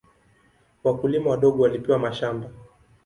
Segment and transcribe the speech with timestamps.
[0.83, 2.49] Wakulima wadogo walipewa mashamba.